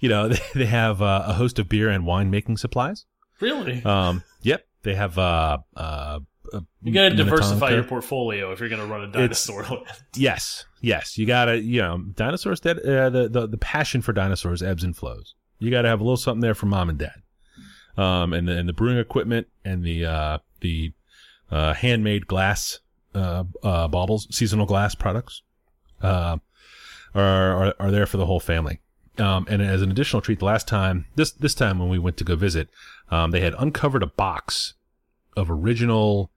[0.00, 3.04] you know, they, they have uh, a host of beer and wine making supplies.
[3.38, 3.80] really?
[3.84, 6.18] Um, yep, they have uh, uh,
[6.52, 9.86] uh, you gotta diversify your portfolio if you're gonna run a dinosaur land.
[10.16, 12.60] Yes, yes, you gotta, you know, dinosaurs.
[12.60, 15.34] That uh, the, the the passion for dinosaurs ebbs and flows.
[15.58, 17.22] You gotta have a little something there for mom and dad,
[17.96, 20.92] um, and the and the brewing equipment and the uh the
[21.50, 22.80] uh handmade glass
[23.14, 25.42] uh uh baubles, seasonal glass products,
[26.02, 26.38] uh,
[27.14, 28.80] are are, are there for the whole family.
[29.18, 32.16] Um, and as an additional treat, the last time this this time when we went
[32.16, 32.68] to go visit,
[33.10, 34.74] um, they had uncovered a box
[35.36, 36.30] of original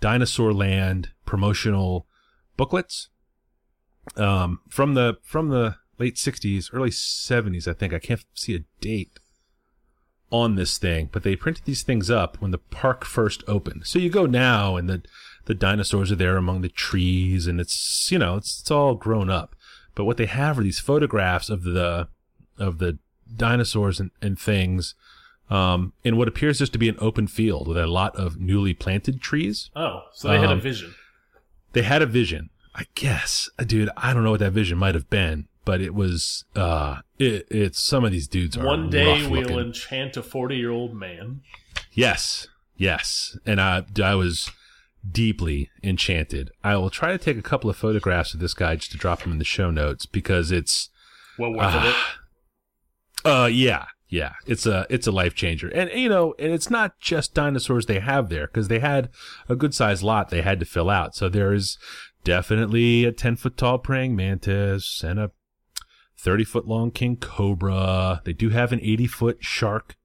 [0.00, 2.06] Dinosaur Land promotional
[2.56, 3.08] booklets
[4.16, 7.68] um, from the from the late '60s, early '70s.
[7.68, 9.18] I think I can't see a date
[10.30, 13.86] on this thing, but they printed these things up when the park first opened.
[13.86, 15.02] So you go now, and the
[15.46, 19.30] the dinosaurs are there among the trees, and it's you know it's it's all grown
[19.30, 19.54] up.
[19.94, 22.08] But what they have are these photographs of the
[22.58, 22.98] of the
[23.36, 24.94] dinosaurs and, and things
[25.50, 28.72] um, in what appears just to be an open field with a lot of newly
[28.74, 30.94] planted trees Oh, so they had a Um, vision.
[31.72, 32.50] they had a vision.
[32.74, 33.90] I guess, dude.
[33.96, 36.44] I don't know what that vision might have been, but it was.
[36.54, 39.58] uh it, It's some of these dudes are One day we'll looking.
[39.58, 41.40] enchant a forty-year-old man.
[41.92, 44.50] Yes, yes, and I I was
[45.10, 46.50] deeply enchanted.
[46.62, 49.22] I will try to take a couple of photographs of this guy just to drop
[49.22, 50.90] them in the show notes because it's.
[51.38, 52.14] Well worth Ah.
[53.24, 53.28] it.
[53.28, 54.32] Uh, yeah, yeah.
[54.46, 58.00] It's a it's a life changer, and you know, and it's not just dinosaurs they
[58.00, 59.08] have there because they had
[59.48, 61.14] a good sized lot they had to fill out.
[61.14, 61.78] So there is
[62.24, 65.30] definitely a ten foot tall praying mantis and a
[66.18, 68.20] thirty foot long king cobra.
[68.24, 69.96] They do have an eighty foot shark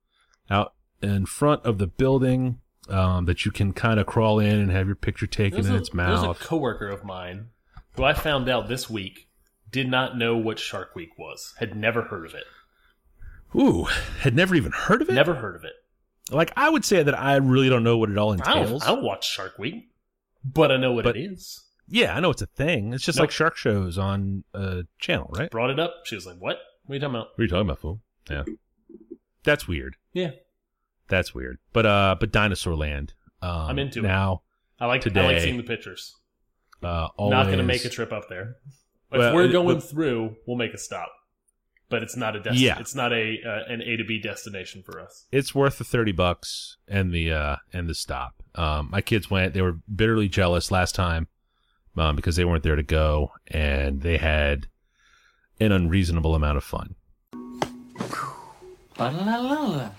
[0.50, 4.72] out in front of the building um, that you can kind of crawl in and
[4.72, 7.48] have your picture taken There's in a, its there's a coworker of mine
[7.96, 9.30] who I found out this week
[9.72, 11.54] did not know what Shark Week was.
[11.60, 12.46] Had never heard of it.
[13.56, 13.84] Ooh,
[14.20, 15.14] had never even heard of it.
[15.14, 15.74] Never heard of it.
[16.32, 18.84] Like I would say that I really don't know what it all I don't, entails.
[18.84, 19.92] I don't watch Shark Week,
[20.44, 21.62] but I know what But- it is.
[21.88, 22.94] Yeah, I know it's a thing.
[22.94, 23.26] It's just Nope.
[23.26, 25.52] like shark shows on a channel, right?
[25.52, 25.94] Brought it up.
[26.06, 26.58] She was like, "What?
[26.86, 28.02] What are you talking about?" What are you talking about, fool?
[28.28, 28.44] Yeah.
[29.44, 29.96] That's weird.
[30.12, 30.32] Yeah,
[31.10, 31.60] That's weird.
[31.74, 33.14] But uh but Dinosaur Land.
[33.44, 34.04] Um I'm into it.
[34.04, 34.42] now,
[34.80, 36.16] I like I like seeing the pictures.
[36.82, 38.56] Uh always Not going to make a trip up there.
[39.12, 41.12] If Well, we're it- going but- through, we'll make a stop.
[41.96, 42.78] But it's not a desti- Yeah.
[42.80, 45.26] It's not a uh, an A to B destination for us.
[45.32, 49.54] it's worth the 30 bucks and the uh and the stop um my kids went
[49.54, 51.28] they were bitterly jealous last time
[51.98, 54.68] um because they weren't there to go and they had
[55.62, 56.96] an unreasonable amount of fun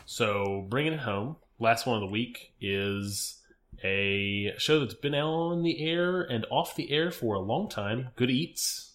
[0.07, 3.41] So bringing it home, last one of the week is
[3.85, 8.09] a show that's been on the air and off the air for a long time.
[8.17, 8.95] Good Eats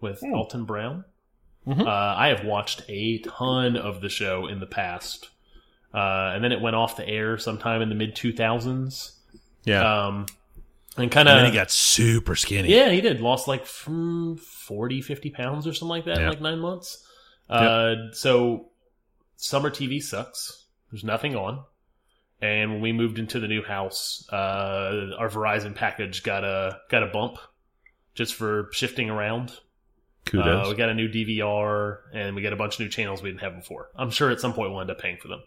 [0.00, 0.34] with Hmm.
[0.34, 1.04] Alton Brown.
[1.66, 1.86] Mhm.
[1.86, 5.28] Uh, I have watched a ton of the show in the past,
[5.94, 9.12] uh, and then it went off the air sometime in the mid two thousands.
[9.64, 10.26] yeah Um,
[10.96, 13.20] and kind and then of he got super skinny yeah, he did.
[13.20, 17.06] Lost like from 40, 50 pounds or something like that in like nine months.
[17.48, 18.70] Uh, So
[19.36, 20.64] summer TV sucks.
[20.90, 21.62] There's nothing on.
[22.42, 27.02] And when we moved into the new house, uh, our Verizon package got a got
[27.02, 27.36] a bump
[28.14, 29.52] just for shifting around.
[30.26, 33.22] Kudos Uh, we got a new DVR and we got a bunch of new channels
[33.22, 33.90] we didn't have before.
[33.96, 35.42] I'm sure at some point we'll end up paying for them.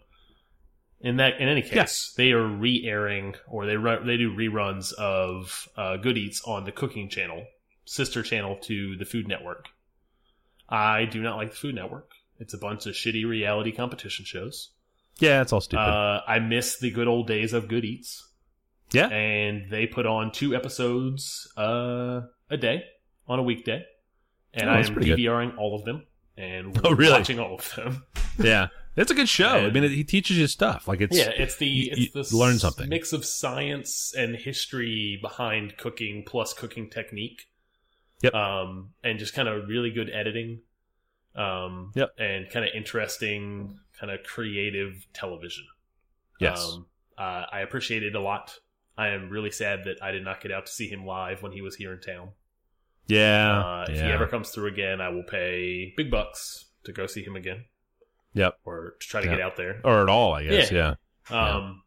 [1.02, 5.68] In that, in any case, they are re-airing or they run, they do reruns of
[5.76, 7.46] uh, Good Eats on the Cooking Channel,
[7.84, 9.68] sister channel to the Food Network.
[10.70, 12.10] I do not like the Food Network.
[12.40, 14.70] It's a bunch of shitty reality competition shows.
[15.20, 18.30] yeah it's all stupid Uh, I miss the good old days of Good Eats
[18.92, 22.84] yeah and they put on two episodes uh, a day
[23.28, 23.84] on a weekday,
[24.54, 25.20] and Oh, I that's am pretty good.
[25.20, 26.06] DVRing all of them
[26.38, 27.12] and Oh, really?
[27.14, 28.04] watching all of them.
[28.40, 31.56] yeah it's a good show i mean he teaches you stuff like it's yeah, it's
[31.58, 32.88] the it's this learn something.
[32.90, 37.48] mix of science and history behind cooking plus cooking technique.
[38.22, 38.34] Yep.
[38.36, 40.62] Um, and just kind of really good editing.
[41.36, 42.10] Um, Yep.
[42.20, 45.66] And kind of interesting, kind of creative television.
[46.40, 46.86] yes Um,
[47.18, 48.60] uh, I appreciate it a lot.
[48.98, 51.52] I am really sad that I did not get out to see him live when
[51.52, 52.30] he was here in town.
[53.08, 54.06] Yeah Uh, if yeah.
[54.06, 57.66] he ever comes through again, I will pay big bucks to go see him again
[58.34, 59.36] yep or to try to Yeah.
[59.36, 59.80] get out there.
[59.84, 60.96] or at all i guess Yeah.
[61.30, 61.84] yeah Um,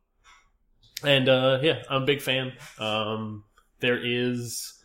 [1.02, 2.52] and uh, yeah, I'm a big fan.
[2.78, 3.44] Um,
[3.80, 4.82] there is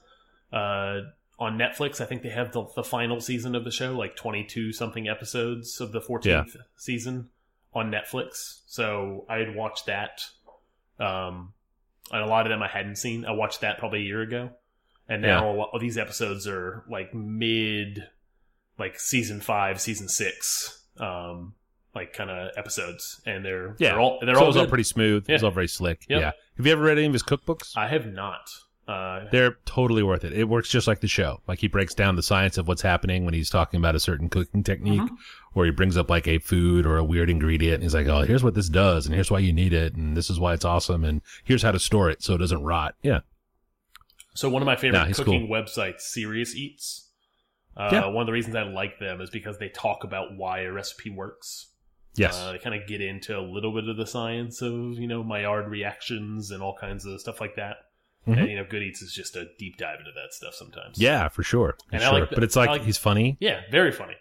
[0.52, 1.00] uh,
[1.40, 2.02] on Netflix.
[2.02, 5.80] I think they have the, the final season of the show, like 22 something episodes
[5.80, 7.30] of the 14th season
[7.74, 8.60] on Netflix.
[8.68, 10.22] So I had watched that.
[11.00, 11.54] Um,
[12.12, 13.24] and a lot of them I hadn't seen.
[13.26, 14.50] I watched that probably a year ago,
[15.10, 18.04] and now a lot of these episodes are like mid,
[18.78, 20.84] like season five, season six.
[20.98, 21.54] Um,
[21.94, 23.90] like kind of episodes, and they're Yeah.
[23.90, 26.06] they're all they're so all it was all pretty smooth it was all very slick
[26.08, 26.22] Yep.
[26.22, 28.50] yeah have you ever read any of his cookbooks I have not.
[28.88, 30.34] Uh, They're totally worth it.
[30.34, 31.40] It works just like the show.
[31.48, 34.28] Like he breaks down the science of what's happening when he's talking about a certain
[34.30, 35.16] cooking technique, Mhm.
[35.54, 37.76] or he brings up like a food or a weird ingredient.
[37.76, 40.18] And he's like, "Oh, here's what this does, and here's why you need it, and
[40.18, 42.96] this is why it's awesome, and here's how to store it so it doesn't rot."
[43.02, 43.20] Yeah,
[44.34, 47.10] so one of my favorite Nah, cooking websites, Serious Eats.
[47.78, 48.06] Uh, Yeah.
[48.08, 51.10] One of the reasons I like them is because they talk about why a recipe
[51.10, 51.68] works.
[52.16, 55.08] yes, Uh, they kind of get into a little bit of the science of you
[55.08, 57.78] know Maillard reactions and all kinds of stuff like that.
[58.28, 58.38] Mhm.
[58.38, 61.00] And you know, Good Eats is just a deep dive into that stuff sometimes.
[61.00, 62.20] yeah, for sure, for And I sure.
[62.20, 63.38] like the- but it's like, like- he's funny.
[63.40, 64.16] yeah, very funny.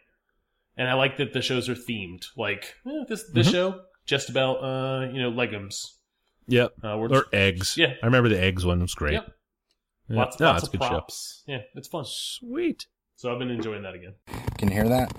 [0.76, 2.26] And I like that the shows are themed.
[2.36, 3.52] Like eh, this this Mhm.
[3.52, 5.98] show just about uh you know legumes.
[6.46, 7.76] Yep, Uh, or eggs.
[7.76, 7.94] Yeah.
[8.02, 9.14] I remember the eggs one was great.
[9.14, 9.32] Yep.
[10.10, 10.18] Yeah.
[10.18, 11.06] lots, no, lots it's of a good show.
[11.46, 12.04] Yeah, it's fun.
[12.04, 12.86] Sweet.
[13.16, 14.14] So I've been enjoying that again.
[14.58, 15.12] Can you hear that?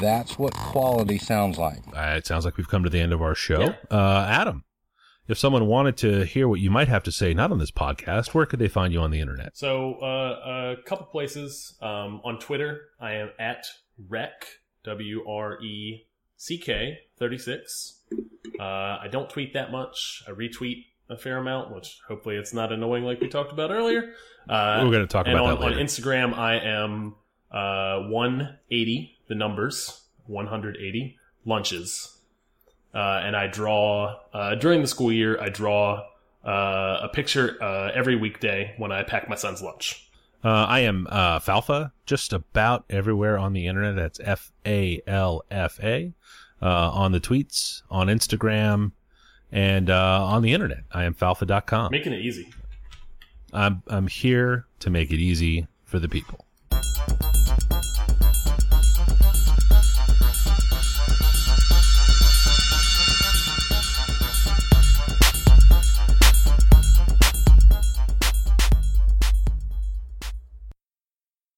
[0.00, 1.80] That's what quality sounds like.
[1.94, 3.60] Uh, it sounds like we've come to the end of our show.
[3.60, 3.74] Yeah.
[3.90, 4.64] Uh, Adam,
[5.28, 8.34] if someone wanted to hear what you might have to say, not on this podcast,
[8.34, 9.56] where could they find you on the internet?
[9.56, 13.66] So uh, a couple places um, on Twitter, I am at
[14.08, 14.46] wreck
[14.84, 18.00] w r e c k thirty six.
[18.58, 20.22] Uh, I don't tweet that much.
[20.28, 24.14] I retweet a fair amount, which hopefully it's not annoying like we talked about earlier.
[24.48, 25.78] Uh, We're going to talk about on, that later.
[25.78, 27.14] on Instagram, I am
[27.50, 32.18] uh, 180, the numbers, 180 lunches.
[32.94, 36.04] Uh, and I draw, uh, during the school year, I draw
[36.44, 40.08] uh, a picture uh, every weekday when I pack my son's lunch.
[40.44, 43.96] Uh, I am uh, Falfa, just about everywhere on the internet.
[43.96, 46.12] That's F A L F A.
[46.60, 48.92] Uh, on the tweets, on Instagram,
[49.54, 50.80] and uh, on the internet.
[50.92, 51.92] I am falfa.com.
[51.92, 52.52] Making it easy.
[53.52, 56.44] I'm, I'm here to make it easy for the people.